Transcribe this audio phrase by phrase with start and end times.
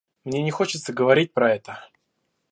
[0.23, 1.77] Мне не хочется говорить про это.